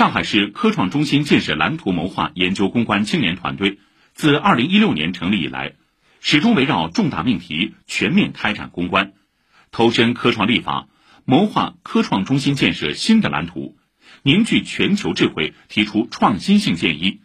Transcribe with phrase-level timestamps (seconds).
[0.00, 3.80] 上海市科创中心建设蓝图谋划研究攻关青年团队
[4.14, 5.74] 自2016年成立以来，
[6.22, 9.12] 始终围绕重大命题全面开展攻关，
[9.70, 10.88] 投身科创立法，
[11.26, 13.76] 谋划科创中心建设新的蓝图，
[14.22, 17.20] 凝聚全球智慧，提出创新性建议，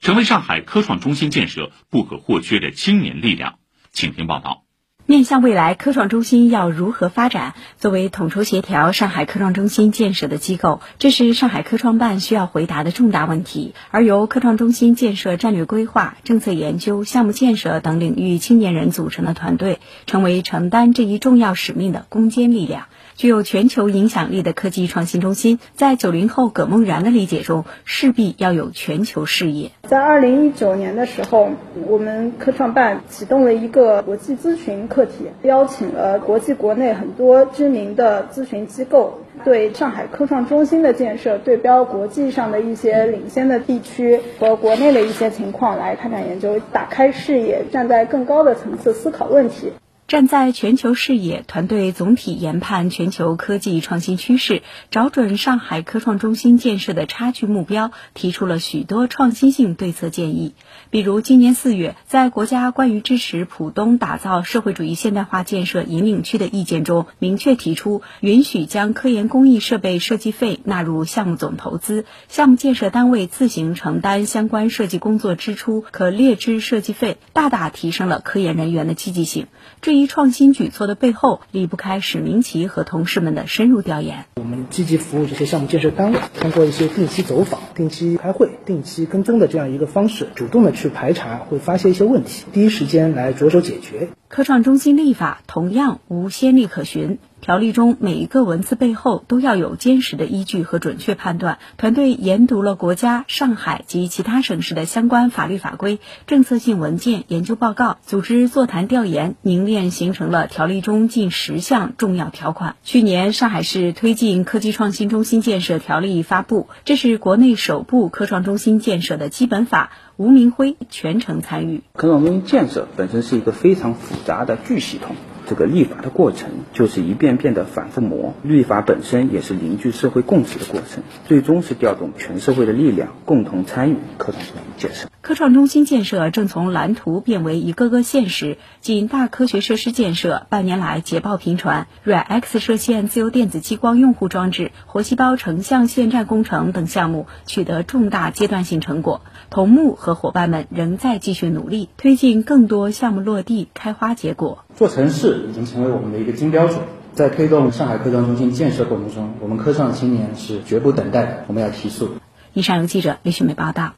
[0.00, 3.60] 成为上海科创中心建设不可或缺的青年力量。
[3.92, 4.66] 请听报道。
[5.10, 7.54] 面向未来，科创中心要如何发展？
[7.78, 13.74] 作为统筹协调上海科创中心建设的机构，这是上海科创办需要回答的重大问题。
[13.90, 22.86] 而由科创中心建设战略规划、政策研究、项目建设等领域青年人组成的团队，成为承担这一重要使命的攻坚力量。
[23.16, 29.72] 具有全球影响力的科技创新中心，在九零后葛梦然的理解中，势必要有全球视野。
[29.90, 31.48] 在二零一九年的时候，
[31.88, 49.72] 我们科创办启动了一个国际咨询课题，邀请了国际国内很多知名的咨询机构，对上海科创中心的建设对标国际上的一些领先的地区和国内的一些情况来开展研究，打开视野，站在更高的层次思考问题。
[50.10, 60.56] 站在全球视野，团队总体研判全球科技创新趋势，找准上海科创中心建设的差距目标，提出了许多创新性对策建议。
[60.90, 79.46] 比如，今年四月，在国家关于支持浦东打造社会主义现代化建设引领区的意见中，明确提出允许将科研工艺设备设计费纳入项目总投资，项目建设单位自行承担相关设计工作支出，可列支设计费，大大提升了科研人员的积极性。
[79.80, 84.24] 这一创新举措的背后，离不开史明奇和同事们的深入调研。
[84.36, 94.08] 我们积极服务这些项目建设单位，通过一些定期走访、定期开会、定期跟踪的这样一个方式，主动的去排查，会发现一些问题，第一时间来着手解决。
[94.28, 97.18] 科创中心立法同样无先例可循。
[97.40, 101.58] 条例中每一个文字背后都要有坚实的依据和准确判断。
[101.78, 112.76] 团队研读了国家、上海及其他省市的相关法律法规、政策性文件、研究报告，组织座谈调研，凝练形成了条例中近十项重要条款。
[112.84, 119.90] 去年，上海市推进科技创新中心建设条例发布，这是国内首部科创中心建设的基本法。
[120.16, 121.82] 吴明辉全程参与。
[121.94, 125.16] 科创中心建设本身是一个非常复杂的巨系统。
[125.50, 135.08] 这个立法的过程就是一遍遍的反复磨，立法本身也是凝聚社会共识的过程，最终是调动全社会的力量，共同参与科创中心建设。
[135.22, 149.20] 科创中心建设正从蓝图变为一个个现实，仅大科学设施建设，半年来捷报频传，软 X 射线自由电子激光用户装置、活细胞成像线站工程等项目取得重大阶段性成果。
[149.50, 154.64] 同木和伙伴们仍在继续努力，推进更多项目落地开花结果。
[154.74, 156.80] 做城市已经成为我们的一个金标准，
[157.12, 162.08] 在推动上海科创中心建设过程中，我们科创青年是绝不等待的，我们要提速。
[162.54, 163.92] 以上由记者李雪梅报道。